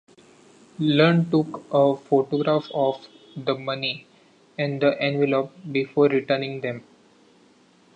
Lunn 0.79 1.29
took 1.29 1.63
a 1.71 1.95
photograph 1.95 2.71
of 2.73 3.07
the 3.37 3.53
money 3.53 4.07
and 4.57 4.81
the 4.81 4.99
envelope 4.99 5.51
before 5.71 6.07
returning 6.07 6.59
them. 6.61 6.83